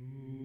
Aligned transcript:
Mm. 0.00 0.39